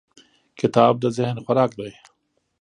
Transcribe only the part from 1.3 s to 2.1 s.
خوراک دی.